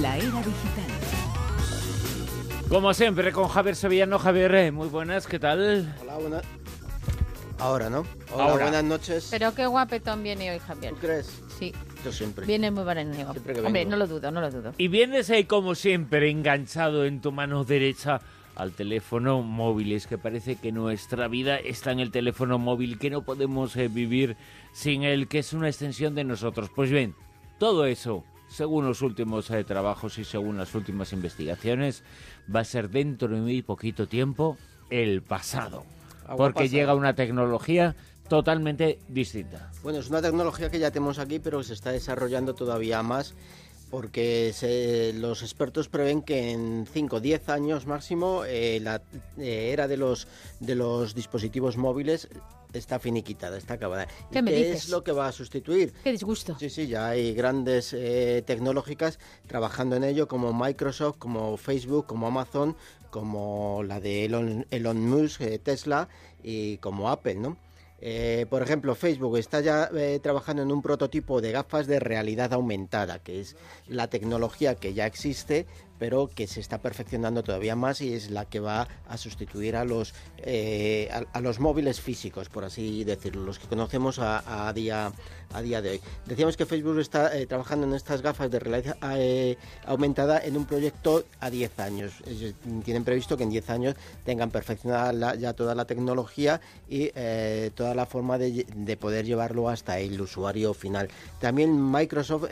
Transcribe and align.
La 0.00 0.16
era 0.16 0.26
digital. 0.26 0.90
Como 2.68 2.94
siempre, 2.94 3.32
con 3.32 3.48
Javier 3.48 3.76
Sevillano. 3.76 4.18
Javier, 4.18 4.54
eh, 4.54 4.72
muy 4.72 4.88
buenas, 4.88 5.26
¿qué 5.26 5.38
tal? 5.38 5.94
Hola, 6.02 6.16
buenas. 6.16 6.42
Ahora, 7.58 7.90
¿no? 7.90 8.04
Hola, 8.32 8.44
Ahora. 8.44 8.64
buenas 8.64 8.84
noches. 8.84 9.28
Pero 9.30 9.54
qué 9.54 9.66
guapetón 9.66 10.22
viene 10.22 10.50
hoy, 10.50 10.58
Javier. 10.58 10.94
¿Tú 10.94 11.00
crees? 11.00 11.42
Sí, 11.58 11.72
Yo 12.04 12.10
siempre. 12.12 12.46
viene 12.46 12.70
muy 12.70 12.84
baraneo. 12.84 13.32
Siempre 13.32 13.54
que 13.54 13.60
Hombre, 13.60 13.80
vengo. 13.84 13.90
no 13.90 13.96
lo 13.98 14.06
dudo, 14.06 14.30
no 14.30 14.40
lo 14.40 14.50
dudo. 14.50 14.72
Y 14.78 14.88
vienes 14.88 15.28
ahí, 15.30 15.44
como 15.44 15.74
siempre, 15.74 16.30
enganchado 16.30 17.04
en 17.04 17.20
tu 17.20 17.30
mano 17.30 17.64
derecha 17.64 18.20
al 18.56 18.72
teléfono 18.72 19.42
móvil. 19.42 19.92
Es 19.92 20.06
que 20.06 20.18
parece 20.18 20.56
que 20.56 20.72
nuestra 20.72 21.28
vida 21.28 21.56
está 21.58 21.92
en 21.92 22.00
el 22.00 22.10
teléfono 22.10 22.58
móvil, 22.58 22.98
que 22.98 23.10
no 23.10 23.22
podemos 23.22 23.76
eh, 23.76 23.88
vivir 23.88 24.36
sin 24.72 25.02
él, 25.04 25.28
que 25.28 25.38
es 25.40 25.52
una 25.52 25.68
extensión 25.68 26.14
de 26.14 26.24
nosotros. 26.24 26.70
Pues 26.74 26.90
bien, 26.90 27.14
todo 27.58 27.84
eso, 27.86 28.24
según 28.52 28.86
los 28.86 29.02
últimos 29.02 29.50
eh, 29.50 29.64
trabajos 29.64 30.18
y 30.18 30.24
según 30.24 30.58
las 30.58 30.74
últimas 30.74 31.12
investigaciones, 31.12 32.04
va 32.54 32.60
a 32.60 32.64
ser 32.64 32.90
dentro 32.90 33.28
de 33.28 33.40
muy 33.40 33.62
poquito 33.62 34.06
tiempo 34.06 34.58
el 34.90 35.22
pasado. 35.22 35.84
Agua 36.24 36.36
Porque 36.36 36.64
pasada. 36.64 36.78
llega 36.78 36.94
una 36.94 37.14
tecnología 37.14 37.96
totalmente 38.28 38.98
distinta. 39.08 39.70
Bueno, 39.82 39.98
es 39.98 40.08
una 40.10 40.22
tecnología 40.22 40.70
que 40.70 40.78
ya 40.78 40.90
tenemos 40.90 41.18
aquí, 41.18 41.38
pero 41.38 41.62
se 41.62 41.74
está 41.74 41.92
desarrollando 41.92 42.54
todavía 42.54 43.02
más 43.02 43.34
porque 44.02 44.52
se- 44.54 45.12
los 45.12 45.42
expertos 45.42 45.90
prevén 45.90 46.22
que 46.22 46.50
en 46.50 46.86
5 46.90 47.16
o 47.16 47.20
10 47.20 47.46
años 47.50 47.84
máximo 47.86 48.42
eh, 48.46 48.80
la 48.82 49.02
eh, 49.36 49.68
era 49.70 49.86
de 49.86 49.98
los, 49.98 50.26
de 50.60 50.74
los 50.74 51.14
dispositivos 51.14 51.76
móviles 51.76 52.26
está 52.72 52.98
finiquitada, 52.98 53.58
está 53.58 53.74
acabada. 53.74 54.06
¿Qué 54.32 54.38
¿Y 54.38 54.42
me 54.42 54.50
qué 54.50 54.56
dices? 54.64 54.84
es 54.84 54.88
lo 54.88 55.04
que 55.04 55.12
va 55.12 55.28
a 55.28 55.32
sustituir? 55.32 55.92
Qué 56.02 56.10
disgusto. 56.10 56.56
Sí, 56.58 56.70
sí, 56.70 56.86
ya 56.86 57.08
hay 57.10 57.34
grandes 57.34 57.92
eh, 57.92 58.42
tecnológicas 58.46 59.18
trabajando 59.46 59.94
en 59.96 60.04
ello, 60.04 60.26
como 60.26 60.54
Microsoft, 60.54 61.18
como 61.18 61.58
Facebook, 61.58 62.06
como 62.06 62.26
Amazon, 62.28 62.74
como 63.10 63.82
la 63.86 64.00
de 64.00 64.24
Elon, 64.24 64.66
Elon 64.70 65.06
Musk, 65.06 65.42
eh, 65.42 65.58
Tesla 65.58 66.08
y 66.42 66.78
como 66.78 67.10
Apple, 67.10 67.34
¿no? 67.34 67.58
Eh, 68.04 68.46
por 68.50 68.62
ejemplo, 68.62 68.96
Facebook 68.96 69.38
está 69.38 69.60
ya 69.60 69.88
eh, 69.94 70.18
trabajando 70.20 70.62
en 70.62 70.72
un 70.72 70.82
prototipo 70.82 71.40
de 71.40 71.52
gafas 71.52 71.86
de 71.86 72.00
realidad 72.00 72.52
aumentada, 72.52 73.20
que 73.20 73.40
es 73.40 73.56
la 73.86 74.10
tecnología 74.10 74.74
que 74.74 74.92
ya 74.92 75.06
existe, 75.06 75.66
pero 76.02 76.28
que 76.34 76.48
se 76.48 76.58
está 76.58 76.78
perfeccionando 76.78 77.44
todavía 77.44 77.76
más 77.76 78.00
y 78.00 78.12
es 78.12 78.28
la 78.32 78.44
que 78.44 78.58
va 78.58 78.88
a 79.08 79.16
sustituir 79.16 79.76
a 79.76 79.84
los 79.84 80.14
eh, 80.38 81.08
a, 81.32 81.40
los 81.40 81.60
móviles 81.60 82.00
físicos, 82.00 82.48
por 82.48 82.64
así 82.64 83.04
decirlo, 83.04 83.44
los 83.44 83.60
que 83.60 83.68
conocemos 83.68 84.18
a, 84.18 84.72
día 84.74 85.12
a 85.54 85.62
día 85.62 85.80
de 85.80 85.90
hoy. 85.90 86.00
Decíamos 86.26 86.56
que 86.56 86.66
Facebook 86.66 86.98
está 86.98 87.38
eh, 87.38 87.46
trabajando 87.46 87.86
en 87.86 87.94
estas 87.94 88.20
gafas 88.20 88.50
de 88.50 88.58
realidad 88.58 88.96
eh, 89.16 89.56
aumentada 89.86 90.40
en 90.40 90.56
un 90.56 90.64
proyecto 90.64 91.24
a 91.38 91.50
10 91.50 91.78
años. 91.78 92.12
Tienen 92.84 93.04
previsto 93.04 93.36
que 93.36 93.44
en 93.44 93.50
10 93.50 93.70
años 93.70 93.94
tengan 94.24 94.50
perfeccionada 94.50 95.36
ya 95.36 95.52
toda 95.52 95.76
la 95.76 95.84
tecnología 95.84 96.60
y 96.88 97.10
toda 97.76 97.94
la 97.94 98.06
forma 98.06 98.38
de, 98.38 98.96
poder 98.98 99.24
llevarlo 99.24 99.68
hasta 99.68 100.00
el 100.00 100.20
usuario 100.20 100.74
final. 100.74 101.08
También 101.38 101.92
Microsoft 101.92 102.46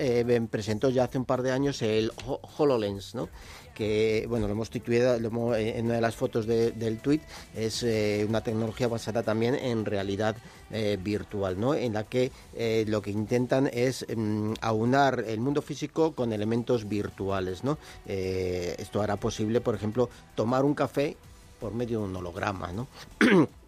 presentó 0.50 0.90
ya 0.90 1.04
hace 1.04 1.18
un 1.18 1.24
par 1.24 1.42
de 1.42 1.50
años 1.50 1.82
el 1.82 2.12
Ho- 2.26 2.40
HoloLens, 2.58 3.14
¿no? 3.14 3.28
Que 3.74 4.26
bueno 4.28 4.46
lo 4.46 4.52
hemos 4.52 4.68
titulado 4.70 5.54
eh, 5.54 5.78
en 5.78 5.86
una 5.86 5.94
de 5.94 6.00
las 6.00 6.16
fotos 6.16 6.46
de- 6.46 6.72
del 6.72 6.98
tweet 6.98 7.20
es 7.54 7.82
eh, 7.82 8.26
una 8.28 8.42
tecnología 8.42 8.88
basada 8.88 9.22
también 9.22 9.54
en 9.54 9.84
realidad 9.84 10.36
eh, 10.70 10.98
virtual 11.00 11.58
no 11.58 11.74
en 11.74 11.94
la 11.94 12.04
que 12.04 12.30
lo 12.86 13.00
que 13.02 13.10
intentan 13.10 13.70
es 13.72 14.04
mm, 14.14 14.54
aunar 14.60 15.24
el 15.26 15.40
mundo 15.40 15.62
físico 15.62 16.12
con 16.12 16.32
elementos 16.32 16.88
virtuales 16.88 17.64
no 17.64 17.78
esto 18.06 19.00
hará 19.02 19.16
posible 19.16 19.60
por 19.60 19.74
ejemplo 19.74 20.10
tomar 20.34 20.64
un 20.64 20.74
café 20.74 21.16
por 21.60 21.72
medio 21.74 22.00
de 22.00 22.04
un 22.06 22.16
holograma 22.16 22.72
no 22.72 22.88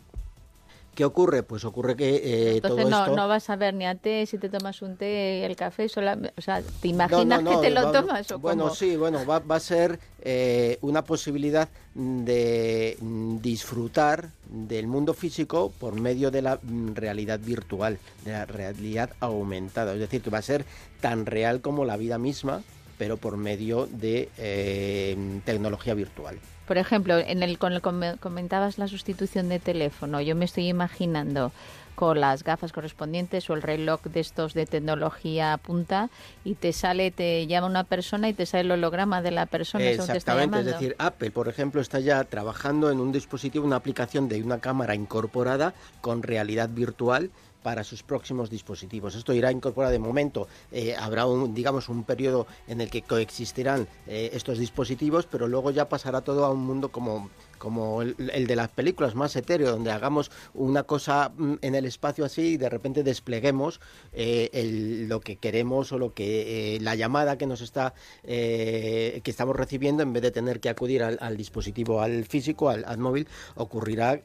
¿Qué 1.03 1.07
ocurre? 1.07 1.43
Pues 1.43 1.65
ocurre 1.65 1.97
que 1.97 2.15
eh, 2.15 2.53
Entonces 2.55 2.85
todo 2.85 2.89
no, 2.89 3.01
esto... 3.03 3.17
no 3.17 3.27
vas 3.27 3.51
a 3.51 3.57
ver 3.57 3.75
ni 3.75 3.85
a 3.87 3.97
té 3.97 4.25
si 4.25 4.39
te 4.39 4.49
tomas 4.49 4.83
un 4.83 4.97
té 4.97 5.41
y 5.41 5.43
el 5.43 5.57
café, 5.57 5.89
sola- 5.89 6.17
o 6.39 6.41
sea, 6.41 6.63
¿te 6.63 6.87
imaginas 6.87 7.43
No, 7.43 7.51
no, 7.51 7.57
no, 7.57 7.61
que 7.61 7.67
te 7.67 7.75
lo 7.75 7.83
va- 7.83 7.91
tomas 7.93 8.31
o 8.31 8.39
Bueno, 8.39 8.63
cómo? 8.67 8.75
sí, 8.77 8.95
bueno, 8.95 9.27
va, 9.27 9.41
va 9.41 9.57
a 9.57 9.61
ser 9.61 9.99
eh, 10.21 10.79
una 10.81 11.03
posibilidad 11.03 11.69
de 11.97 12.97
disfrutar 13.43 14.29
del 14.45 14.87
mundo 14.87 15.13
físico 15.13 15.73
por 15.77 15.97
medio 15.97 16.31
de 16.31 16.43
la 16.43 16.61
mm, 16.63 16.95
realidad 16.95 17.41
virtual, 17.41 17.99
de 18.25 18.31
la 18.31 18.47
realidad 18.47 19.11
aumentada. 19.19 19.95
Es 19.95 19.99
decir, 19.99 20.23
que 20.23 20.31
va 20.31 20.39
a 20.39 20.43
ser 20.43 20.65
tan 21.01 21.27
real 21.27 21.63
como 21.63 21.85
la 21.85 21.97
vida 21.97 22.17
misma, 22.19 22.63
pero 22.97 23.17
por 23.17 23.37
medio 23.37 23.89
de 23.91 24.31
eh, 24.39 25.17
tecnología 25.45 25.95
virtual. 25.95 26.39
Por 26.67 26.79
ejemplo, 26.79 27.19
en 27.19 27.43
el, 27.43 27.59
con 27.59 27.73
el 27.73 27.81
com- 27.83 28.17
comentabas 28.21 28.79
la 28.79 28.89
sustitución 28.89 29.49
de 29.49 29.59
teléfono, 29.59 30.21
yo 30.21 30.37
me 30.37 30.45
estoy 30.45 30.69
imaginando 30.69 31.53
con 31.95 32.21
las 32.21 32.43
gafas 32.43 32.73
correspondientes 32.73 33.51
o 33.51 33.55
el 33.55 33.61
reloj 33.61 34.01
de 34.05 34.21
estos 34.21 34.55
de 34.55 34.65
tecnología 34.65 35.59
punta 35.59 36.09
y 36.43 36.55
te 36.55 36.73
sale, 36.73 37.11
te 37.11 37.47
llama 37.47 37.67
una 37.67 37.85
persona 37.85 38.29
y 38.31 38.33
te 38.33 38.47
sale 38.47 38.63
el 38.63 38.71
holograma 38.71 39.21
de 39.21 39.31
la 39.31 39.45
persona 39.45 39.85
Exactamente, 39.85 40.61
es 40.61 40.65
decir, 40.67 40.97
Apple, 40.99 41.31
por 41.31 41.49
ejemplo, 41.49 41.81
está 41.83 42.01
ya 42.01 42.25
trabajando 42.25 42.91
en 42.91 42.99
un 42.99 43.13
dispositivo, 43.13 43.67
una 43.67 43.77
aplicación 43.77 44.29
de 44.29 44.43
una 44.43 44.59
cámara 44.59 44.95
incorporada 44.95 45.75
con 46.01 46.23
realidad 46.23 46.71
virtual 46.71 47.31
para 47.63 47.85
sus 47.85 48.03
próximos 48.03 48.51
dispositivos. 48.51 49.15
Esto 49.15 49.33
irá 49.33 49.51
incorporado 49.51 49.93
de 49.93 49.99
momento. 49.99 50.49
eh, 50.71 50.95
habrá 50.99 51.27
un, 51.27 51.55
digamos, 51.55 51.89
un 51.89 52.05
periodo 52.05 52.47
en 52.67 52.81
el 52.81 52.91
que 52.91 53.03
coexistirán 53.03 53.87
eh, 54.07 54.31
estos 54.33 54.59
dispositivos, 54.59 55.27
pero 55.27 55.47
luego 55.49 55.71
ya 55.71 55.89
pasará 55.89 56.21
todo 56.23 56.45
a 56.45 56.51
un 56.51 56.65
mundo 56.65 56.91
como 56.91 57.31
como 57.63 58.03
el, 58.03 58.17
de 58.17 58.57
las 58.57 58.71
películas 58.71 59.15
más 59.15 59.37
etéreo, 59.37 59.71
donde 59.71 59.93
hagamos 59.93 60.33
una 60.53 60.83
cosa 60.83 61.31
mm, 61.37 61.59
en 61.63 61.77
el 61.77 61.85
espacio 61.85 62.25
así 62.25 62.43
y 62.55 62.57
de 62.57 62.69
repente 62.69 63.05
despleguemos 63.05 63.81
eh, 64.13 64.51
el- 64.53 65.07
lo 65.09 65.21
que 65.21 65.37
queremos 65.37 65.93
o 65.93 65.99
lo 65.99 66.13
que 66.13 66.75
eh, 66.75 66.81
la 66.81 66.97
llamada 66.97 67.39
que 67.39 67.47
nos 67.47 67.61
está 67.61 67.95
eh, 68.25 69.21
que 69.23 69.31
estamos 69.31 69.55
recibiendo 69.55 70.03
en 70.03 70.13
vez 70.13 70.23
de 70.23 70.33
tener 70.33 70.59
que 70.59 70.71
acudir 70.71 71.05
al, 71.05 71.37
dispositivo, 71.37 72.01
al 72.01 72.25
físico, 72.25 72.69
al, 72.69 72.85
al 72.85 72.99
móvil, 72.99 73.29
ocurrirá 73.55 74.21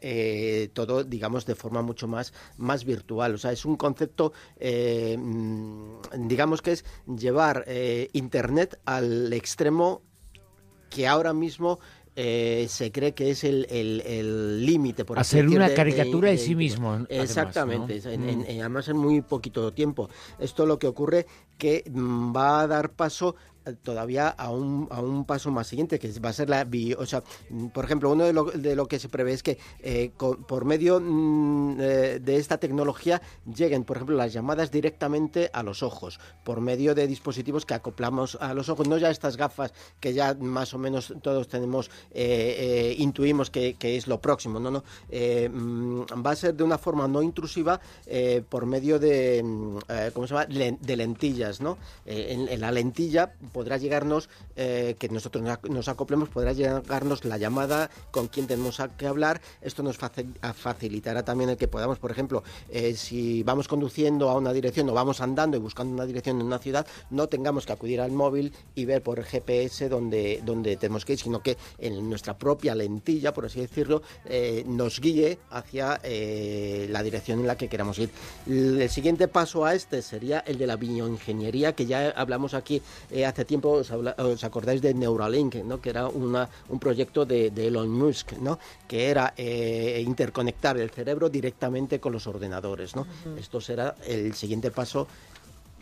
todo, 0.74 1.04
digamos, 1.04 1.46
de 1.46 1.54
forma 1.54 1.84
mucho 1.84 2.08
más 2.08 2.34
más 2.58 2.86
virtual. 2.86 3.36
O 3.36 3.38
sea, 3.38 3.52
es 3.52 3.66
un 3.66 3.75
concepto, 3.75 4.34
mm, 4.59 6.28
digamos 6.28 6.64
que 6.64 6.72
es 6.72 6.86
llevar 7.06 7.66
Internet 8.14 8.80
al 8.86 9.31
extremo 9.31 10.02
que 10.90 11.08
ahora 11.08 11.34
mismo 11.34 11.80
eh, 12.19 12.66
se 12.67 12.91
cree 12.91 13.13
que 13.13 13.29
es 13.29 13.44
el 13.44 13.67
el- 13.69 14.01
el 14.01 14.66
límite 14.66 15.05
por 15.05 15.19
Hacer 15.19 15.47
una 15.47 15.69
de- 15.69 15.75
caricatura 15.75 16.31
de 16.31 16.39
sí 16.39 16.55
mismo, 16.55 16.89
además, 16.94 17.07
Exactamente, 17.11 18.01
¿no? 18.03 18.09
en- 18.09 18.29
en- 18.29 18.39
Mm. 18.39 18.45
en- 18.47 18.59
además 18.61 18.88
en 18.88 18.97
muy 18.97 19.22
poquito 19.22 19.72
tiempo. 19.72 20.09
Esto 20.39 20.66
lo 20.66 20.79
que 20.79 20.88
ocurre 20.88 21.27
que 21.59 21.83
mm, 21.89 22.35
va 22.35 22.61
a 22.61 22.67
dar 22.67 22.89
paso 22.94 23.35
todavía 23.75 24.29
a 24.29 24.51
un, 24.51 24.88
a 24.91 25.01
un 25.01 25.25
paso 25.25 25.51
más 25.51 25.67
siguiente, 25.67 26.00
que 26.00 26.11
va 26.19 26.29
a 26.29 26.33
ser 26.33 26.50
la... 26.50 26.67
O 26.97 27.05
sea, 27.05 27.23
por 27.73 27.85
ejemplo, 27.85 28.11
uno 28.11 28.25
de 28.25 28.33
lo, 28.33 28.45
de 28.45 28.75
lo 28.75 28.88
que 28.88 29.00
se 29.00 29.09
prevé 29.09 29.33
es 29.33 29.44
que 29.44 29.57
eh, 29.79 30.11
por 30.47 30.66
medio 30.66 31.00
mm, 31.00 31.77
eh, 31.79 32.19
de 32.22 32.38
esta 32.38 32.57
tecnología 32.57 33.22
lleguen, 33.45 33.83
por 33.83 33.97
ejemplo, 33.97 34.16
las 34.16 34.33
llamadas 34.33 34.72
directamente 34.72 35.50
a 35.53 35.63
los 35.63 35.83
ojos, 35.83 36.19
por 36.44 36.61
medio 36.61 36.95
de 36.95 37.07
dispositivos 37.07 37.66
que 37.66 37.73
acoplamos 37.73 38.38
a 38.41 38.53
los 38.53 38.69
ojos, 38.69 38.88
no 38.88 38.97
ya 38.97 39.09
estas 39.09 39.38
gafas 39.38 39.73
que 40.00 40.13
ya 40.13 40.33
más 40.33 40.73
o 40.73 40.77
menos 40.77 41.13
todos 41.22 41.47
tenemos, 41.47 41.89
eh, 42.11 42.95
intuimos 42.97 43.50
que, 43.50 43.75
es 43.79 44.07
lo 44.07 44.19
próximo, 44.19 44.59
no, 44.59 44.72
no, 44.72 44.83
mm, 45.09 46.25
va 46.25 46.31
a 46.31 46.35
ser 46.35 46.53
de 46.53 46.63
una 46.63 46.77
forma 46.77 47.07
no 47.07 47.22
intrusiva 47.22 47.79
por 48.50 48.66
medio 48.66 49.00
de, 49.00 49.41
mm, 49.44 49.77
¿cómo 50.13 50.27
se 50.27 50.33
llama?, 50.33 50.45
de 50.45 50.95
lentillas, 50.95 51.62
¿no? 51.62 51.77
En 52.06 52.59
la 52.59 52.71
lentilla 52.71 53.33
podrá 53.57 53.77
llegarnos, 53.77 54.30
eh, 54.56 54.95
que 55.00 55.09
nosotros 55.09 55.44
nos 55.44 55.57
ac- 55.57 55.68
nos 55.68 55.88
acoplemos, 55.88 56.30
podrá 56.30 56.54
llegarnos 56.54 57.25
la 57.25 57.39
llamada 57.39 57.89
con 58.12 58.27
quien 58.27 58.45
tenemos 58.45 58.80
que 59.00 59.07
hablar. 59.07 59.42
Esto 59.63 59.81
nos 59.81 59.98
facilitará 59.98 61.25
también 61.25 61.50
el 61.50 61.57
que 61.57 61.68
podamos, 61.68 61.98
por 61.98 62.12
ejemplo, 62.12 62.44
eh, 62.69 62.94
si 62.95 63.42
vamos 63.42 63.68
conduciendo 63.68 64.30
a 64.30 64.36
una 64.38 64.54
dirección 64.54 64.88
o 64.89 64.94
vamos 64.94 65.21
andando 65.21 65.57
y 65.57 65.59
buscando 65.59 65.92
una 65.92 66.06
dirección 66.06 66.39
en 66.39 66.45
una 66.45 66.59
ciudad, 66.59 66.86
no 67.09 67.27
tengamos 67.30 67.65
que 67.65 67.71
acudir 67.74 68.00
al 68.00 68.12
móvil 68.12 68.54
y 68.75 68.86
ver 68.86 69.01
por 69.01 69.24
GPS 69.24 69.89
dónde, 69.89 70.44
dónde 70.45 70.77
tenemos 70.77 71.04
que 71.04 71.13
ir, 71.13 71.19
sino 71.19 71.42
que 71.42 71.57
en 71.80 72.07
nuestra 72.07 72.38
propia 72.38 72.75
lentilla, 72.75 73.33
por 73.33 73.48
así 73.48 73.59
decirlo, 73.59 74.04
eh, 74.25 74.63
nos 74.68 75.00
guíe 75.00 75.39
hacia 75.50 76.00
la 76.04 77.01
dirección 77.01 77.39
en 77.39 77.48
la 77.48 77.57
que 77.57 77.69
queramos 77.69 77.98
ir. 77.98 78.12
El 78.45 78.88
siguiente 78.92 79.27
paso 79.27 79.65
a 79.65 79.74
este 79.74 80.04
sería 80.04 80.44
el 80.45 80.59
de 80.59 80.68
la 80.68 80.75
bioingeniería, 80.75 81.74
que 81.74 81.88
ya 81.88 82.09
hablamos 82.15 82.54
aquí 82.54 82.83
hace 83.25 83.45
tiempo, 83.47 83.69
os, 83.71 83.89
habla- 83.89 84.15
os 84.19 84.44
acordáis 84.44 84.81
de 84.81 84.94
Neuralink, 84.94 85.55
¿no? 85.65 85.81
que 85.81 85.89
era 85.89 86.07
una, 86.07 86.47
un 86.69 86.77
proyecto 86.79 87.25
de, 87.25 87.49
de 87.49 87.67
Elon 87.67 87.89
Musk, 87.89 88.33
¿no? 88.33 88.59
que 88.88 89.09
era 89.09 89.33
eh, 89.38 90.03
interconectar 90.05 90.77
el 90.77 90.91
cerebro 90.91 91.29
directamente 91.29 91.99
con 91.99 92.11
los 92.13 92.27
ordenadores. 92.27 92.95
¿no? 92.95 93.07
Esto 93.39 93.59
será 93.61 93.95
el 94.05 94.33
siguiente 94.35 94.69
paso 94.69 95.07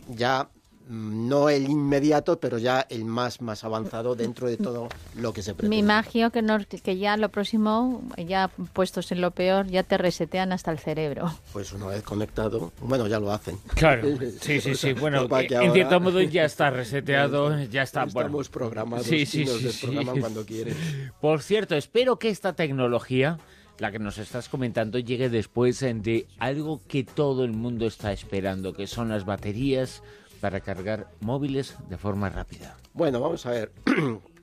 ya 0.07 0.47
no 0.87 1.49
el 1.49 1.69
inmediato, 1.69 2.39
pero 2.39 2.57
ya 2.57 2.85
el 2.89 3.05
más 3.05 3.41
más 3.41 3.63
avanzado 3.63 4.15
dentro 4.15 4.47
de 4.47 4.57
todo 4.57 4.89
lo 5.15 5.33
que 5.33 5.41
se 5.41 5.53
pretende. 5.53 5.75
Me 5.75 5.79
imagino 5.79 6.31
que, 6.31 6.41
no, 6.41 6.57
que 6.59 6.97
ya 6.97 7.17
lo 7.17 7.29
próximo, 7.29 8.03
ya 8.17 8.49
puestos 8.73 9.11
en 9.11 9.21
lo 9.21 9.31
peor, 9.31 9.67
ya 9.67 9.83
te 9.83 9.97
resetean 9.97 10.51
hasta 10.51 10.71
el 10.71 10.79
cerebro. 10.79 11.33
Pues 11.53 11.73
una 11.73 11.87
vez 11.87 12.03
conectado, 12.03 12.71
bueno, 12.81 13.07
ya 13.07 13.19
lo 13.19 13.31
hacen. 13.31 13.57
Claro, 13.75 14.07
sí, 14.41 14.61
sí, 14.61 14.75
sí. 14.75 14.93
Bueno, 14.93 15.27
en 15.31 15.73
cierto 15.73 15.99
modo 15.99 16.21
ya 16.21 16.45
está 16.45 16.69
reseteado, 16.69 17.63
ya 17.71 17.83
está. 17.83 18.03
Estamos 18.03 18.49
programados, 18.49 19.07
sí, 19.07 19.25
sí, 19.25 19.45
sí, 19.45 19.87
cuando 20.19 20.45
quieres. 20.45 20.75
Por 21.19 21.41
cierto, 21.41 21.75
espero 21.75 22.19
que 22.19 22.29
esta 22.29 22.53
tecnología 22.53 23.39
la 23.79 23.91
que 23.91 23.99
nos 23.99 24.17
estás 24.17 24.47
comentando 24.47 24.99
llegue 24.99 25.29
después 25.29 25.79
de 25.81 26.27
algo 26.39 26.81
que 26.87 27.03
todo 27.03 27.43
el 27.43 27.51
mundo 27.51 27.87
está 27.87 28.13
esperando, 28.13 28.73
que 28.73 28.87
son 28.87 29.09
las 29.09 29.25
baterías 29.25 30.01
para 30.41 30.59
cargar 30.59 31.07
móviles 31.21 31.75
de 31.89 31.97
forma 31.97 32.29
rápida. 32.29 32.75
Bueno, 32.93 33.19
vamos 33.19 33.45
a 33.45 33.51
ver. 33.51 33.71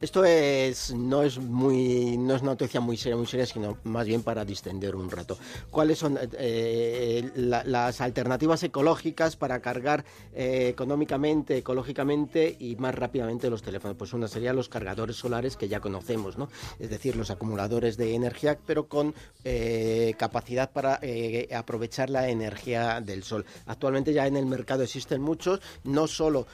Esto 0.00 0.24
es, 0.24 0.92
no 0.92 1.22
es 1.22 1.38
muy, 1.38 2.18
no 2.18 2.34
es 2.34 2.42
una 2.42 2.50
noticia 2.50 2.80
muy 2.80 2.96
seria, 2.96 3.16
muy 3.16 3.26
seria, 3.26 3.46
sino 3.46 3.78
más 3.84 4.04
bien 4.06 4.22
para 4.22 4.44
distender 4.44 4.96
un 4.96 5.08
rato. 5.08 5.38
¿Cuáles 5.70 5.98
son 5.98 6.18
eh, 6.20 7.30
las 7.36 8.00
alternativas 8.00 8.62
ecológicas 8.64 9.36
para 9.36 9.60
cargar 9.60 10.04
eh, 10.34 10.66
económicamente, 10.68 11.56
ecológicamente 11.56 12.56
y 12.58 12.74
más 12.76 12.94
rápidamente 12.94 13.48
los 13.48 13.62
teléfonos? 13.62 13.96
Pues 13.96 14.12
una 14.12 14.26
sería 14.26 14.52
los 14.52 14.68
cargadores 14.68 15.16
solares 15.16 15.56
que 15.56 15.68
ya 15.68 15.78
conocemos, 15.78 16.36
¿no? 16.36 16.48
Es 16.80 16.90
decir, 16.90 17.14
los 17.14 17.30
acumuladores 17.30 17.96
de 17.96 18.14
energía, 18.14 18.58
pero 18.66 18.88
con 18.88 19.14
eh, 19.44 20.14
capacidad 20.18 20.72
para 20.72 21.00
aprovechar 21.56 22.10
la 22.10 22.28
energía 22.28 23.00
del 23.00 23.22
sol. 23.22 23.46
Actualmente 23.66 24.12
ya 24.12 24.26
en 24.26 24.36
el 24.36 24.46
mercado 24.46 24.82
existen 24.82 25.22
muchos, 25.22 25.60
no 25.84 26.08
solo 26.08 26.46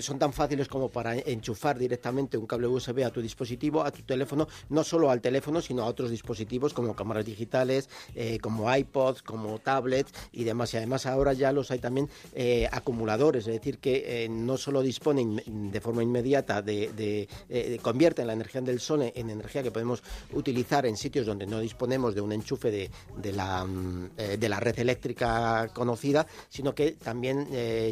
son 0.00 0.18
tan 0.18 0.32
fáciles 0.32 0.68
como 0.68 0.88
para 0.90 1.16
enchufar 1.16 1.78
directamente 1.78 2.38
un 2.38 2.46
cable 2.46 2.68
USB 2.68 2.93
a 3.02 3.10
tu 3.10 3.20
dispositivo, 3.20 3.82
a 3.82 3.90
tu 3.90 4.02
teléfono, 4.02 4.46
no 4.68 4.84
solo 4.84 5.10
al 5.10 5.20
teléfono, 5.20 5.60
sino 5.60 5.82
a 5.82 5.86
otros 5.86 6.10
dispositivos 6.10 6.72
como 6.74 6.94
cámaras 6.94 7.24
digitales, 7.24 7.88
eh, 8.14 8.38
como 8.40 8.72
iPods, 8.72 9.22
como 9.22 9.58
tablets 9.58 10.12
y 10.32 10.44
demás. 10.44 10.74
Y 10.74 10.76
además 10.76 11.06
ahora 11.06 11.32
ya 11.32 11.52
los 11.52 11.70
hay 11.70 11.78
también 11.78 12.08
eh, 12.34 12.68
acumuladores, 12.70 13.46
es 13.46 13.54
decir, 13.54 13.78
que 13.78 14.24
eh, 14.24 14.28
no 14.28 14.56
solo 14.56 14.82
disponen 14.82 15.42
de 15.72 15.80
forma 15.80 16.02
inmediata 16.02 16.62
de, 16.62 16.92
de 16.92 17.78
convierten 17.82 18.26
la 18.26 18.34
energía 18.34 18.60
del 18.60 18.80
sol 18.80 19.02
en 19.02 19.30
energía 19.30 19.62
que 19.62 19.70
podemos 19.70 20.02
utilizar 20.32 20.86
en 20.86 20.96
sitios 20.96 21.26
donde 21.26 21.46
no 21.46 21.60
disponemos 21.60 22.14
de 22.14 22.20
un 22.20 22.32
enchufe 22.32 22.70
de, 22.70 22.90
de 23.16 23.32
la, 23.32 23.64
mm, 23.64 24.10
de 24.38 24.48
la 24.48 24.60
red 24.60 24.78
eléctrica 24.78 25.70
conocida, 25.72 26.26
sino 26.48 26.74
que 26.74 26.92
también 26.92 27.48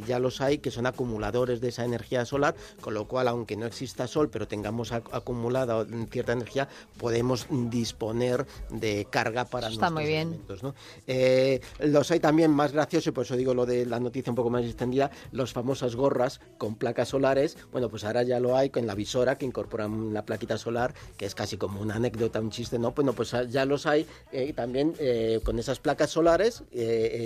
ya 0.07 0.19
los 0.19 0.41
hay 0.41 0.59
que 0.59 0.71
son 0.71 0.87
acumuladores 0.87 1.61
de 1.61 1.69
esa 1.69 1.85
energía 1.85 2.25
solar, 2.25 2.55
con 2.81 2.95
lo 2.95 3.07
cual, 3.07 3.29
aunque 3.29 3.57
no 3.57 3.67
exista 3.67 4.07
sol, 4.07 4.29
pero 4.31 4.49
tengamos 4.49 4.82
acumulada 4.91 5.87
cierta 6.11 6.33
energía, 6.33 6.69
podemos 6.99 7.47
disponer 7.51 8.47
de 8.71 9.07
carga 9.11 9.45
para 9.45 9.69
Está 9.69 9.91
nuestros 9.91 9.93
muy 9.93 10.07
bien. 10.07 10.41
Eh, 11.07 11.61
los 11.81 12.11
hay 12.11 12.21
también 12.21 12.51
más 12.51 12.73
graciosos, 12.73 13.09
y 13.09 13.11
por 13.13 13.25
eso 13.25 13.37
digo 13.37 13.55
lo 13.55 13.67
de 13.67 13.87
la 13.87 14.01
noticia 14.01 14.31
un 14.31 14.37
poco 14.37 14.51
más 14.51 14.65
extendida, 14.65 15.11
los 15.31 15.53
famosas 15.53 15.95
gorras 15.95 16.41
con 16.59 16.77
placas 16.77 17.09
solares. 17.09 17.57
Bueno, 17.71 17.89
pues 17.89 18.05
ahora 18.05 18.23
ya 18.23 18.41
lo 18.41 18.57
hay 18.57 18.71
con 18.71 18.87
la 18.87 18.95
visora 18.95 19.37
que 19.39 19.47
incorporan 19.47 20.13
la 20.13 20.25
plaquita 20.25 20.59
solar, 20.59 20.95
que 21.17 21.27
es 21.27 21.35
casi 21.35 21.57
como 21.57 21.81
una 21.81 21.97
anécdota, 21.97 22.41
un 22.41 22.51
chiste, 22.51 22.79
¿no? 22.79 22.93
Bueno, 22.93 23.13
pues 23.13 23.35
ya 23.49 23.65
los 23.65 23.87
hay 23.87 24.07
eh, 24.33 24.53
también 24.53 24.95
eh, 24.99 25.41
con 25.45 25.59
esas 25.59 25.79
placas 25.79 26.11
solares. 26.11 26.65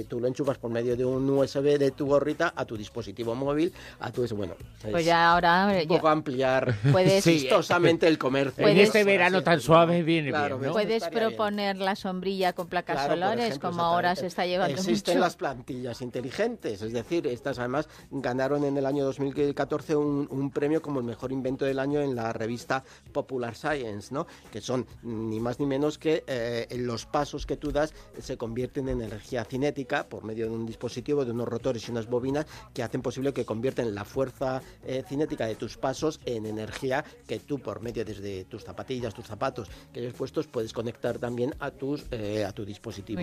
tú 0.09 0.21
lo 0.21 0.29
enchufas 0.29 0.59
por 0.59 0.71
medio 0.71 0.97
de 0.97 1.05
un 1.05 1.29
USB 1.31 1.79
de 1.79 1.91
tu 1.91 2.07
gorrita 2.07 2.53
a 2.57 2.65
tu 2.65 2.77
dispositivo 2.77 3.35
móvil, 3.35 3.73
a 4.01 4.11
tu... 4.11 4.27
Bueno, 4.35 4.55
pues 4.91 5.05
ya 5.05 5.31
ahora... 5.31 5.71
Un 5.83 5.89
poco 5.89 6.09
ampliar. 6.09 6.77
Puedes, 6.93 7.25
sí, 7.25 7.46
el 7.51 8.19
comercio. 8.19 8.67
En 8.67 8.79
este 8.79 9.05
verano 9.05 9.43
tan 9.43 9.61
suave 9.61 10.03
viene 10.03 10.33
bien, 10.33 10.61
¿no? 10.61 10.73
Puedes 10.73 11.09
proponer 11.09 11.77
la 11.77 11.97
sombrilla 11.97 12.53
con 12.53 12.69
placas 12.69 13.07
solares, 13.07 13.59
como 13.59 13.83
ahora 13.83 14.17
se 14.17 14.27
está 14.27 14.47
llevando 14.47 14.75
Existen 14.77 15.21
las 15.21 15.37
plantillas 15.37 16.01
inteligentes, 16.03 16.83
es 16.83 16.93
decir, 16.93 17.27
estas 17.27 17.59
además 17.59 17.89
ganaron 18.11 18.65
en 18.65 18.77
el 18.77 18.87
año 18.87 19.05
2014 19.05 19.97
un, 19.97 20.29
un, 20.31 20.51
premio 20.51 20.81
como 20.81 21.01
el 21.01 21.07
mejor 21.07 21.33
invento 21.33 21.65
del 21.65 21.79
año 21.79 22.01
en 22.01 22.15
la 22.15 22.33
revista 22.33 22.85
Popular 23.13 23.55
Science, 23.55 24.13
¿no? 24.13 24.27
Que 24.51 24.61
son 24.61 24.87
ni 25.03 25.41
más 25.41 25.61
ni 25.61 25.67
menos 25.67 25.99
que 25.99 26.25
eh, 26.27 26.67
los 26.79 27.07
pasos 27.07 27.47
que 27.47 27.57
tú 27.57 27.73
das 27.73 27.95
se 28.19 28.37
convierten 28.37 28.89
en 28.89 29.01
energía 29.01 29.45
cinética 29.45 30.09
por 30.09 30.25
medio 30.25 30.47
de 30.47 30.53
un 30.53 30.67
dispositivo, 30.67 31.25
de 31.25 31.33
unos 31.33 31.49
rotores 31.49 31.87
y 31.89 31.91
unas 31.91 32.07
bobinas 32.07 32.47
que 32.75 32.83
hacen 32.83 33.03
posible 33.03 33.33
que 33.33 33.45
convierten 33.45 33.95
la 33.95 34.05
fuerza 34.05 34.63
eh, 34.85 35.03
cinética 35.09 35.47
de 35.47 35.55
tus 35.55 35.77
pasos 35.77 36.21
en 36.25 36.47
energía 36.47 37.05
que 37.27 37.36
tú 37.41 37.59
por 37.59 37.81
medio 37.81 38.05
desde 38.05 38.45
tus 38.45 38.65
zapatillas, 38.65 39.15
tus 39.15 39.27
zapatos 39.27 39.69
que 39.93 40.01
hayas 40.01 40.15
puestos, 40.15 40.47
puedes 40.47 40.73
conectar 40.73 41.19
también 41.19 41.55
a 41.61 41.71
tus 41.71 42.05
eh, 42.11 42.45
a 42.45 42.53
tu 42.53 42.65
dispositivo 42.65 43.21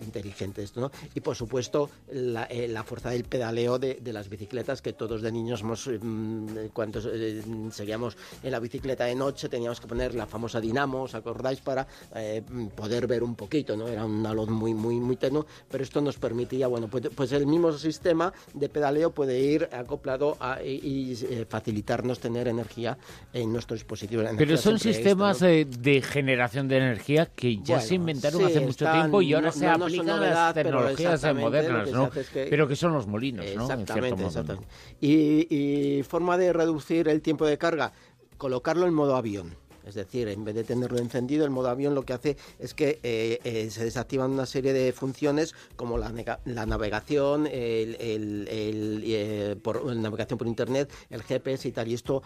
inteligente. 0.00 0.64
¿no? 0.76 0.90
Y 1.14 1.20
por 1.20 1.36
supuesto, 1.36 1.90
la, 2.12 2.44
eh, 2.44 2.68
la 2.68 2.82
fuerza 2.84 3.10
del 3.10 3.24
pedaleo 3.24 3.78
de, 3.78 3.94
de, 3.94 4.12
las 4.12 4.28
bicicletas 4.28 4.82
que 4.82 4.92
todos 4.92 5.22
de 5.22 5.32
niños 5.32 5.60
hemos, 5.60 5.88
mm, 5.88 6.68
cuando 6.72 7.00
eh, 7.12 7.42
seguíamos 7.70 8.16
en 8.42 8.50
la 8.50 8.60
bicicleta 8.60 9.04
de 9.04 9.14
noche, 9.14 9.48
teníamos 9.48 9.80
que 9.80 9.86
poner 9.86 10.14
la 10.14 10.26
famosa 10.26 10.60
dinamo, 10.60 11.02
¿os 11.02 11.14
acordáis? 11.14 11.60
Para 11.60 11.86
poder 12.74 13.06
ver 13.06 13.22
un 13.22 13.34
poquito, 13.34 13.76
¿no? 13.76 13.88
Era 13.88 14.04
una 14.04 14.32
luz 14.32 14.48
muy, 14.48 14.74
muy, 14.74 15.00
muy 15.00 15.16
tenue, 15.16 15.44
pero 15.70 15.82
esto 15.82 16.00
nos 16.00 16.18
permitía, 16.18 16.66
bueno, 16.66 16.88
pues, 16.88 17.08
pues 17.14 17.32
el 17.32 17.46
mismo 17.46 17.72
sistema 17.72 18.32
de 18.52 18.68
pedaleo 18.68 19.10
puede 19.12 19.38
ir 19.40 19.68
acoplado 19.72 20.36
a, 20.40 20.62
y, 20.62 21.14
facilitarnos 21.48 22.18
tener 22.20 22.48
energía 22.48 22.96
en 23.32 23.43
nuestro 23.52 23.74
dispositivos. 23.74 24.26
Pero 24.36 24.56
son 24.56 24.78
sistemas 24.78 25.40
de, 25.40 26.02
generación 26.02 26.68
de 26.68 26.76
energía 26.78 27.26
que 27.26 27.58
ya 27.58 27.80
se 27.80 27.96
inventaron 27.96 28.44
hace 28.44 28.60
mucho 28.60 28.90
tiempo 28.90 29.22
y 29.22 29.34
ahora 29.34 29.52
se 29.52 29.66
aplican 29.66 30.08
a 30.10 30.16
las 30.16 30.54
tecnologías 30.54 31.34
modernas, 31.34 31.90
¿no? 31.90 32.10
Pero 32.32 32.68
que 32.68 32.76
son 32.76 32.92
los 32.92 33.06
molinos, 33.06 33.46
¿no? 33.54 33.62
Exactamente, 33.62 34.24
exactamente. 34.24 34.68
Y, 35.00 35.46
y 35.54 36.02
forma 36.02 36.36
de 36.38 36.52
reducir 36.52 37.08
el 37.08 37.22
tiempo 37.22 37.46
de 37.46 37.58
carga, 37.58 37.92
colocarlo 38.36 38.86
en 38.86 38.94
modo 38.94 39.16
avión. 39.16 39.56
Es 39.84 39.94
decir, 39.94 40.28
en 40.28 40.44
vez 40.44 40.54
de 40.54 40.64
tenerlo 40.64 40.98
encendido, 40.98 41.44
el 41.44 41.50
modo 41.50 41.68
avión 41.68 41.94
lo 41.94 42.04
que 42.04 42.12
hace 42.12 42.36
es 42.58 42.74
que 42.74 43.00
eh, 43.02 43.38
eh, 43.44 43.70
se 43.70 43.84
desactivan 43.84 44.30
una 44.30 44.46
serie 44.46 44.72
de 44.72 44.92
funciones 44.92 45.54
como 45.76 45.98
la, 45.98 46.10
navegación, 46.66 47.46
el, 47.46 47.96
eh, 48.00 49.56
por, 49.62 49.84
navegación 49.94 50.38
por 50.38 50.46
internet, 50.46 50.92
el 51.10 51.22
GPS 51.22 51.68
y 51.68 51.72
tal. 51.72 51.88
Y 51.88 51.94
esto 51.94 52.22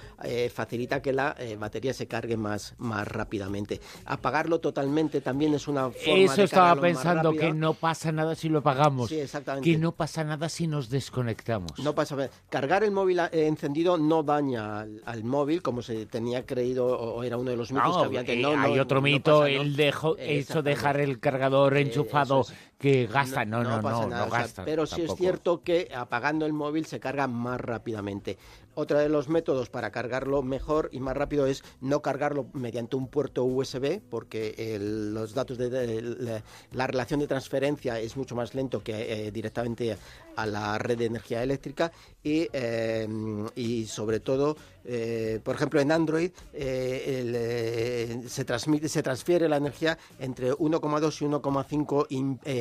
facilita 0.52 1.02
que 1.02 1.12
la 1.12 1.36
batería 1.58 1.92
se 1.92 2.06
cargue 2.06 2.36
más, 2.36 2.74
más 2.78 3.06
rápidamente. 3.06 3.80
Apagarlo 4.04 4.60
totalmente 4.60 5.20
también 5.20 5.54
es 5.54 5.68
una 5.68 5.90
forma 5.90 6.32
Eso 6.32 6.42
estaba 6.42 6.80
pensando 6.80 7.32
que 7.32 7.52
no 7.52 7.74
pasa 7.74 8.12
nada 8.12 8.34
si 8.34 8.48
lo 8.48 8.60
apagamos. 8.60 9.08
Sí, 9.08 9.18
exactamente. 9.18 9.68
Que 9.68 9.78
no 9.78 9.92
pasa 9.92 10.24
nada 10.24 10.48
si 10.48 10.66
nos 10.66 10.88
desconectamos. 10.90 11.78
No 11.78 11.94
pasa 11.94 12.16
nada. 12.16 12.30
Cargar 12.48 12.84
el 12.84 12.90
móvil 12.90 13.20
encendido 13.32 13.98
no 13.98 14.22
daña 14.22 14.80
al, 14.80 15.24
móvil 15.24 15.62
como 15.62 15.82
se 15.82 16.06
tenía 16.06 16.46
creído 16.46 16.86
o 16.86 17.22
era 17.22 17.36
un 17.48 17.52
de 17.52 17.56
los 17.56 17.72
mitos 17.72 17.96
que 17.96 18.04
había 18.04 18.24
que 18.24 18.34
eh, 18.34 18.42
no, 18.42 18.60
hay 18.60 18.78
otro 18.78 19.00
mito, 19.00 19.46
el 19.46 19.76
dejo, 19.76 20.16
eso 20.18 20.62
dejar 20.62 21.00
el 21.00 21.18
cargador 21.20 21.76
enchufado 21.76 22.44
que 22.78 23.08
gasta, 23.08 23.44
no, 23.44 23.64
no, 23.64 23.82
no, 23.82 24.06
no, 24.06 24.30
gasta. 24.30 24.64
Pero 24.64 24.86
sí 24.86 25.02
es 25.02 25.14
cierto 25.16 25.62
que 25.62 25.90
apagando 25.94 26.46
el 26.46 26.52
móvil 26.52 26.86
se 26.86 27.00
carga 27.00 27.26
más 27.26 27.60
rápidamente. 27.60 28.38
Otro 28.80 28.98
de 28.98 29.08
los 29.08 29.28
métodos 29.28 29.70
para 29.70 29.90
cargarlo 29.90 30.40
mejor 30.44 30.88
y 30.92 31.00
más 31.00 31.16
rápido 31.16 31.46
es 31.46 31.64
no 31.80 32.00
cargarlo 32.00 32.46
mediante 32.52 32.94
un 32.94 33.08
puerto 33.08 33.42
USB, 33.42 34.00
porque 34.08 34.78
los 34.80 35.34
datos 35.34 35.58
de, 35.58 36.40
la, 36.70 36.86
relación 36.86 37.18
de 37.18 37.26
transferencia 37.26 37.98
es 37.98 38.16
mucho 38.16 38.36
más 38.36 38.54
lento 38.54 38.80
que 38.80 39.26
eh, 39.26 39.32
directamente 39.32 39.96
a 40.36 40.46
la 40.46 40.78
red 40.78 40.96
de 40.96 41.06
energía 41.06 41.42
eléctrica 41.42 41.90
y, 42.22 42.46
eh, 42.52 43.08
y 43.56 43.86
sobre 43.86 44.20
todo, 44.20 44.56
eh, 44.84 45.40
por 45.42 45.56
ejemplo, 45.56 45.80
en 45.80 45.90
Android 45.90 46.30
se, 46.52 48.44
transmite, 48.46 48.88
se 48.88 49.02
transfiere 49.02 49.48
la 49.48 49.56
energía 49.56 49.98
entre 50.20 50.52
1,2 50.52 51.20
y 51.20 51.24
1,5 51.24 52.06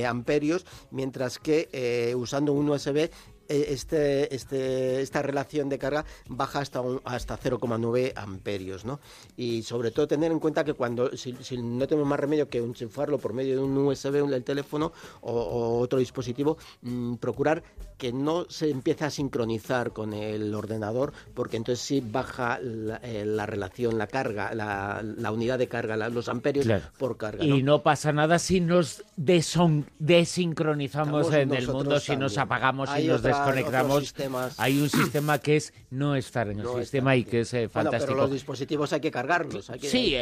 amperios, 0.08 0.66
mientras 0.92 1.40
que 1.40 2.14
usando 2.16 2.54
un 2.54 2.70
USB 2.70 2.98
eh, 2.98 3.12
este, 3.48 4.34
este, 4.34 5.02
esta 5.02 5.22
relación 5.22 5.70
de 5.70 5.78
carga 5.78 6.06
baja 6.28 6.60
hasta, 6.60 6.82
hasta 7.06 7.40
0,9 7.40 8.14
amperios, 8.16 8.86
¿no? 8.86 9.00
Y 9.36 9.64
sobre 9.64 9.92
todo 9.92 10.08
tener 10.08 10.32
en 10.32 10.40
cuenta 10.40 10.64
que 10.64 10.74
cuando, 10.74 11.16
si, 11.16 11.34
no 11.58 11.88
tenemos 11.88 12.08
más 12.08 12.20
remedio 12.20 12.50
que 12.50 12.60
enchufarlo 12.60 13.18
por 13.18 13.34
medio 13.34 13.56
de 13.56 13.64
un 13.64 13.78
USB, 13.78 14.24
un, 14.24 14.34
el 14.34 14.44
teléfono 14.44 14.92
o, 15.22 15.80
otro 15.80 16.00
dispositivo, 16.00 16.58
mm, 16.82 17.16
procurar 17.16 17.64
que 17.98 18.14
no 18.14 18.46
se 18.50 18.70
empiece 18.70 19.06
a 19.06 19.10
sincronizar 19.10 19.92
con 19.92 20.14
el 20.14 20.54
ordenador, 20.54 21.14
porque 21.34 21.58
entonces 21.58 21.84
sí 21.84 22.02
baja 22.02 22.60
la, 22.62 23.00
eh, 23.04 23.26
relación, 23.46 23.98
la 23.98 24.08
carga, 24.08 24.54
la, 24.54 25.02
la, 25.04 25.32
unidad 25.32 25.58
de 25.58 25.68
carga, 25.68 25.98
los 26.10 26.30
amperios 26.30 26.68
por 26.98 27.18
carga. 27.18 27.44
Y 27.44 27.64
no 27.64 27.82
pasa 27.82 28.12
nada 28.12 28.38
si 28.40 28.62
nos 28.62 29.04
desincronizamos 29.16 31.34
en 31.34 31.54
el 31.54 31.68
mundo, 31.68 32.00
si 32.00 32.16
nos 32.16 32.38
apagamos, 32.38 32.90
y 33.00 33.08
nos 33.08 33.22
desconectamos, 33.46 34.14
hay 34.58 34.82
un 34.82 34.90
sistema 34.90 35.40
que 35.40 35.58
es 35.58 35.74
no 35.90 36.16
estar 36.16 36.50
en 36.50 36.60
el 36.60 36.68
sistema 36.80 37.16
y 37.16 37.24
que 37.24 37.42
es 37.42 37.54
eh, 37.54 37.70
fantástico. 37.70 38.14
pero 38.14 38.22
los 38.22 38.32
dispositivos 38.32 38.94
hay 38.94 39.00
que 39.00 39.12
cargarlos. 39.12 39.70
Hay 39.70 39.80
que, 39.80 39.90
sí, 39.90 40.16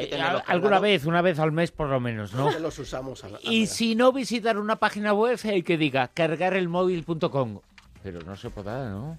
alguna 0.48 0.80
vez, 0.80 1.06
una 1.06 1.22
vez 1.22 1.40
al 1.40 1.52
mes 1.52 1.72
por 1.72 1.90
lo 1.90 2.00
menos, 2.00 2.34
¿no? 2.34 2.52
los 2.60 2.80
usamos. 2.80 3.24
y 3.42 3.68
si 3.68 3.96
no 3.96 4.12
visitar 4.12 4.58
una 4.58 4.78
página 4.78 5.14
web, 5.14 5.40
hay 5.44 5.64
que 5.64 5.78
diga 5.78 6.08
cargarelmóvil.com. 6.08 7.60
Pero 8.04 8.22
no 8.22 8.36
se 8.36 8.50
podrá, 8.50 8.90
¿no? 8.90 9.18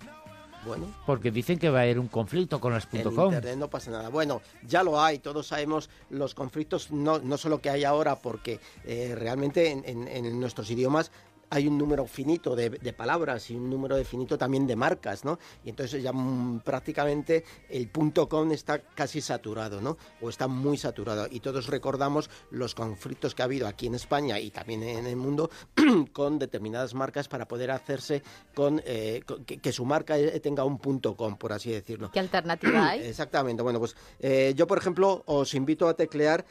Bueno. 0.67 0.93
Porque 1.07 1.31
dicen 1.31 1.59
que 1.59 1.71
va 1.71 1.79
a 1.79 1.83
haber 1.83 2.01
un 2.01 2.09
conflicto 2.09 2.61
con 2.61 2.73
las 2.73 2.89
En 2.93 3.07
Internet 3.07 3.57
no 3.57 3.71
pasa 3.71 3.93
nada. 3.93 4.09
Bueno, 4.09 4.43
ya 4.67 4.83
lo 4.83 5.01
hay, 5.01 5.21
todos 5.21 5.47
sabemos 5.47 5.89
los 6.11 6.35
conflictos, 6.35 6.91
no, 6.91 7.21
no 7.21 7.39
solo 7.39 7.61
que 7.61 7.71
hay 7.71 7.85
ahora, 7.85 8.17
porque 8.17 8.59
eh, 8.85 9.15
realmente 9.17 9.71
en, 9.71 10.41
nuestros 10.41 10.71
idiomas 10.71 11.13
hay 11.51 11.69
un 11.69 11.79
número 11.79 12.07
finito 12.07 12.57
de, 12.57 12.71
palabras 12.93 13.51
y 13.51 13.55
un 13.55 13.69
número 13.69 14.03
finito 14.05 14.39
también 14.39 14.67
de 14.67 14.77
marcas, 14.77 15.25
¿no? 15.25 15.39
Y 15.65 15.71
entonces 15.71 16.03
ya 16.03 16.13
mm, 16.13 16.61
prácticamente 16.61 17.45
el 17.69 17.89
punto 17.89 18.29
com 18.29 18.51
está 18.53 18.81
casi 18.81 19.21
saturado, 19.21 19.81
¿no? 19.81 19.97
O 20.21 20.29
está 20.29 20.49
muy 20.49 20.77
saturado. 20.79 21.27
Y 21.31 21.41
todos 21.41 21.67
recordamos 21.67 22.31
los 22.51 22.75
conflictos 22.75 23.35
que 23.35 23.43
ha 23.43 23.45
habido 23.45 23.67
aquí 23.67 23.87
en 23.87 23.95
España 23.95 24.39
y 24.41 24.51
también 24.51 24.83
en 24.83 25.07
el 25.07 25.17
mundo 25.17 25.51
con 26.13 26.39
determinadas 26.39 26.95
marcas 26.95 27.29
para 27.29 27.47
poder 27.47 27.71
hacerse 27.71 28.23
con, 28.55 28.83
eh, 28.85 29.23
que, 29.47 29.73
su 29.73 29.85
marca 29.85 30.19
eh, 30.19 30.41
tenga 30.41 30.65
un 30.65 30.79
punto 30.79 31.17
com, 31.17 31.37
por 31.37 31.53
así 31.53 31.71
decirlo. 31.71 32.11
¿Qué 32.13 32.21
alternativa 32.21 32.89
hay? 32.91 33.01
Exactamente. 33.07 33.63
Bueno, 33.63 33.79
pues 33.79 33.97
eh, 34.21 34.55
yo, 34.57 34.67
por 34.67 34.79
ejemplo, 34.79 35.23
os 35.27 35.55
invito 35.55 35.89
a 35.89 35.95
teclear 35.95 36.45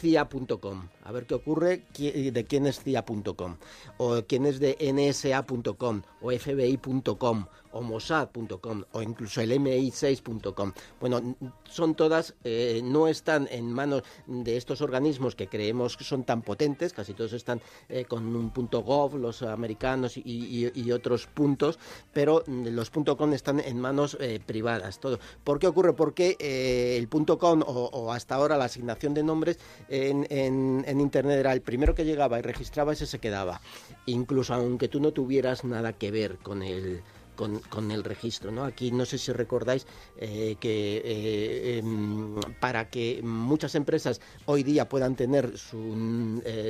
cia.com. 0.00 0.88
A 1.04 1.12
ver 1.12 1.26
qué 1.26 1.34
ocurre, 1.34 1.82
de 1.98 2.44
quién 2.48 2.66
es 2.66 2.82
cia 2.82 3.04
o 3.98 4.22
quién 4.22 4.46
es 4.46 4.60
de 4.60 4.76
nsa.com 4.80 6.02
o 6.22 6.30
fbi.com 6.30 7.46
o 7.72 7.82
Mossad.com 7.82 8.84
o 8.92 9.02
incluso 9.02 9.40
el 9.40 9.52
MI6.com. 9.52 10.72
Bueno, 11.00 11.36
son 11.68 11.94
todas, 11.94 12.34
eh, 12.44 12.80
no 12.82 13.08
están 13.08 13.48
en 13.50 13.72
manos 13.72 14.02
de 14.26 14.56
estos 14.56 14.80
organismos 14.80 15.34
que 15.34 15.48
creemos 15.48 15.96
que 15.96 16.04
son 16.04 16.24
tan 16.24 16.42
potentes, 16.42 16.92
casi 16.92 17.14
todos 17.14 17.32
están 17.32 17.60
eh, 17.88 18.04
con 18.04 18.34
un 18.34 18.50
punto 18.50 18.82
.gov, 18.82 19.16
los 19.16 19.42
americanos 19.42 20.16
y, 20.16 20.90
otros 20.90 21.26
puntos, 21.26 21.78
pero 22.12 22.42
los 22.46 22.90
.com 22.90 23.32
están 23.32 23.60
en 23.60 23.78
manos 23.78 24.16
eh, 24.20 24.40
privadas. 24.44 24.98
Todo. 24.98 25.20
¿Por 25.44 25.60
qué 25.60 25.68
ocurre? 25.68 25.92
Porque 25.92 26.36
el 26.98 27.06
punto 27.08 27.38
.com 27.38 27.62
o, 27.64 28.12
hasta 28.12 28.34
ahora 28.34 28.56
la 28.56 28.64
asignación 28.64 29.14
de 29.14 29.22
nombres 29.22 29.58
en, 29.88 30.26
en 30.30 31.00
Internet 31.00 31.38
era 31.38 31.52
el 31.52 31.60
primero 31.60 31.94
que 31.94 32.04
llegaba 32.04 32.38
y 32.38 32.42
registraba 32.42 32.92
ese 32.92 33.06
se 33.06 33.20
quedaba, 33.20 33.60
incluso 34.06 34.54
aunque 34.54 34.88
tú 34.88 35.00
no 35.00 35.12
tuvieras 35.12 35.64
nada 35.64 35.92
que 35.92 36.10
ver 36.10 36.38
con 36.38 36.62
el 36.62 37.02
con, 37.36 37.90
el 37.90 38.04
registro. 38.04 38.50
¿no? 38.50 38.64
Aquí 38.64 38.90
no 38.90 39.04
sé 39.06 39.18
si 39.18 39.32
recordáis 39.32 39.86
eh, 40.16 40.56
que 40.60 41.02
eh, 41.04 41.78
em, 41.78 42.34
para 42.60 42.90
que 42.90 43.20
muchas 43.22 43.74
empresas 43.74 44.20
hoy 44.46 44.62
día 44.62 44.88
puedan 44.88 45.16
tener 45.16 45.56
su 45.56 45.78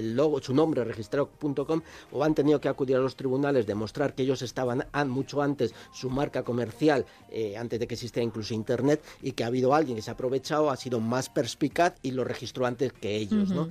logo, 0.03 0.41
su 0.41 0.55
nombre 0.55 0.85
registrado.com 0.85 1.83
o 2.13 2.25
han 2.25 2.35
tenido 2.35 2.61
que 2.61 2.69
acudir 2.69 2.97
a 2.97 3.01
los 3.01 3.17
tribunales, 3.17 3.67
demostrar 3.67 4.15
que 4.15 4.23
ellos 4.23 4.43
estaban 4.43 4.87
mucho 5.09 5.43
antes 5.43 5.75
su 5.93 6.11
marca 6.11 6.43
comercial, 6.43 7.07
eh, 7.31 7.57
antes 7.57 7.81
de 7.81 7.87
que 7.87 7.95
existiera 7.95 8.25
incluso 8.25 8.55
Internet, 8.55 9.03
y 9.23 9.33
que 9.33 9.45
ha 9.45 9.49
habido 9.49 9.75
alguien 9.75 9.97
que 9.97 10.03
se 10.03 10.11
ha 10.11 10.15
aprovechado, 10.15 10.71
ha 10.71 10.77
sido 10.77 11.01
más 11.01 11.29
perspicaz 11.29 11.95
y 12.03 12.13
lo 12.13 12.25
registró 12.25 12.67
antes 12.67 12.93
que 12.93 13.17
ellos. 13.17 13.51
¿no? 13.51 13.69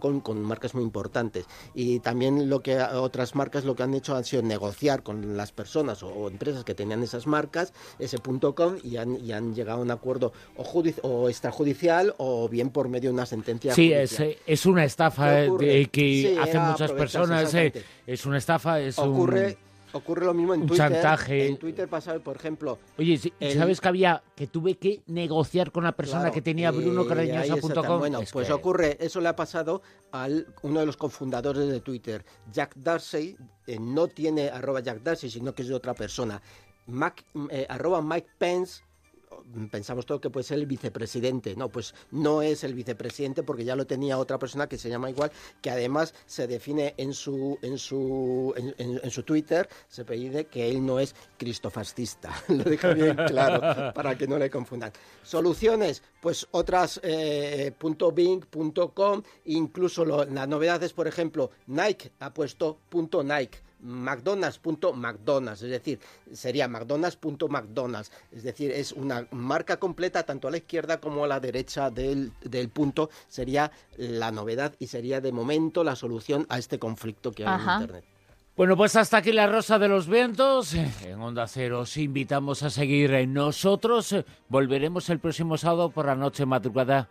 con, 0.00 0.20
con 0.20 0.42
marcas 0.42 0.74
muy 0.74 0.82
importantes. 0.82 1.46
Y 1.74 2.00
también 2.00 2.48
lo 2.48 2.60
que 2.60 2.80
otras 2.80 3.34
marcas 3.34 3.64
lo 3.64 3.74
que 3.74 3.82
han 3.82 3.94
hecho 3.94 4.16
han 4.16 4.24
sido 4.24 4.42
negociar 4.42 5.02
con 5.02 5.36
las 5.36 5.52
personas 5.52 5.73
o, 5.76 6.28
empresas 6.28 6.64
que 6.64 6.74
tenían 6.74 7.02
esas 7.02 7.26
marcas, 7.26 7.72
ese 7.98 8.18
punto 8.18 8.54
.com, 8.54 8.76
y 8.82 8.96
han, 8.96 9.18
y 9.24 9.32
han 9.32 9.54
llegado 9.54 9.78
a 9.78 9.82
un 9.82 9.90
acuerdo 9.90 10.32
o, 10.56 10.82
o 11.02 11.28
extrajudicial 11.28 12.14
o 12.18 12.48
bien 12.48 12.70
por 12.70 12.88
medio 12.88 13.10
de 13.10 13.14
una 13.14 13.26
sentencia 13.26 13.74
Sí, 13.74 13.92
es, 13.92 14.22
es, 14.46 14.66
una 14.66 14.84
estafa 14.84 15.30
de, 15.30 15.88
que 15.90 16.38
hacen 16.40 16.62
muchas 16.62 16.92
personas. 16.92 17.54
Eh, 17.54 17.72
es 18.06 18.26
una 18.26 18.38
estafa, 18.38 18.80
es 18.80 18.98
ocurre, 18.98 19.46
un... 19.46 19.63
Ocurre 19.94 20.26
lo 20.26 20.34
mismo 20.34 20.54
en 20.54 20.66
Twitter. 20.66 20.90
chantaje. 20.90 21.46
En 21.46 21.56
Twitter 21.56 21.88
pasaba, 21.88 22.18
por 22.18 22.36
ejemplo. 22.36 22.78
Oye, 22.98 23.18
¿sabes 23.54 23.80
que 23.80 23.88
había 23.88 24.22
que 24.34 24.46
tuve 24.48 24.76
que 24.76 25.02
negociar 25.06 25.70
con 25.70 25.84
la 25.84 25.92
persona 25.92 26.30
que 26.30 26.42
tenía 26.42 26.70
Bruno 26.70 27.06
Carañosa.com? 27.06 27.98
Bueno, 27.98 28.20
pues 28.32 28.50
ocurre, 28.50 28.96
eso 29.00 29.20
le 29.20 29.28
ha 29.28 29.36
pasado 29.36 29.82
a 30.12 30.28
uno 30.62 30.80
de 30.80 30.86
los 30.86 30.96
cofundadores 30.96 31.68
de 31.68 31.80
Twitter, 31.80 32.24
Jack 32.52 32.74
Darcy. 32.76 33.36
Eh, 33.66 33.78
no 33.78 34.08
tiene 34.08 34.48
arroba 34.48 34.80
Jack 34.80 35.02
Darcy, 35.02 35.30
sino 35.30 35.54
que 35.54 35.62
es 35.62 35.68
de 35.68 35.74
otra 35.74 35.94
persona. 35.94 36.42
Mac, 36.86 37.24
eh, 37.50 37.66
arroba 37.68 38.02
Mike 38.02 38.28
Pence 38.36 38.82
pensamos 39.70 40.06
todo 40.06 40.20
que 40.20 40.30
puede 40.30 40.44
ser 40.44 40.58
el 40.58 40.66
vicepresidente. 40.66 41.56
No, 41.56 41.68
pues 41.68 41.94
no 42.10 42.42
es 42.42 42.64
el 42.64 42.74
vicepresidente 42.74 43.42
porque 43.42 43.64
ya 43.64 43.76
lo 43.76 43.86
tenía 43.86 44.18
otra 44.18 44.38
persona 44.38 44.68
que 44.68 44.78
se 44.78 44.88
llama 44.88 45.10
igual, 45.10 45.30
que 45.60 45.70
además 45.70 46.14
se 46.26 46.46
define 46.46 46.94
en 46.96 47.12
su 47.12 47.58
en 47.62 47.78
su 47.78 48.54
en, 48.56 49.10
su 49.10 49.22
Twitter, 49.22 49.68
se 49.88 50.04
pide 50.04 50.46
que 50.46 50.68
él 50.68 50.84
no 50.84 51.00
es 51.00 51.14
cristofascista. 51.36 52.30
lo 52.48 52.64
deja 52.64 52.92
bien 52.94 53.16
claro 53.16 53.92
para 53.94 54.16
que 54.16 54.26
no 54.26 54.38
le 54.38 54.50
confundan. 54.50 54.92
Soluciones, 55.22 56.02
pues 56.20 56.46
otras 56.50 57.00
eh, 57.02 57.72
.bing.com, 58.14 59.22
incluso 59.46 60.04
las 60.04 60.48
novedades, 60.48 60.92
por 60.92 61.08
ejemplo, 61.08 61.50
Nike 61.66 62.12
ha 62.20 62.32
puesto 62.32 62.78
.nike 63.24 63.63
McDonald's.mcDonald's, 63.80 65.62
es 65.62 65.70
decir, 65.70 66.00
sería 66.32 66.68
McDonald's.mcDonald's, 66.68 68.12
es 68.32 68.42
decir, 68.42 68.70
es 68.70 68.92
una 68.92 69.26
marca 69.30 69.78
completa 69.78 70.22
tanto 70.22 70.48
a 70.48 70.50
la 70.50 70.56
izquierda 70.58 71.00
como 71.00 71.24
a 71.24 71.28
la 71.28 71.40
derecha 71.40 71.90
del, 71.90 72.32
del 72.42 72.68
punto, 72.68 73.10
sería 73.28 73.70
la 73.96 74.30
novedad 74.30 74.74
y 74.78 74.86
sería 74.86 75.20
de 75.20 75.32
momento 75.32 75.84
la 75.84 75.96
solución 75.96 76.46
a 76.48 76.58
este 76.58 76.78
conflicto 76.78 77.32
que 77.32 77.46
hay 77.46 77.60
en 77.60 77.70
Internet. 77.70 78.04
Bueno, 78.56 78.76
pues 78.76 78.94
hasta 78.94 79.16
aquí 79.16 79.32
la 79.32 79.48
Rosa 79.48 79.80
de 79.80 79.88
los 79.88 80.06
Vientos. 80.06 80.74
En 80.74 81.20
Onda 81.20 81.48
Cero 81.48 81.80
os 81.80 81.96
invitamos 81.96 82.62
a 82.62 82.70
seguir 82.70 83.12
en 83.14 83.32
nosotros. 83.34 84.14
Volveremos 84.48 85.10
el 85.10 85.18
próximo 85.18 85.58
sábado 85.58 85.90
por 85.90 86.06
la 86.06 86.14
noche 86.14 86.46
madrugada 86.46 87.02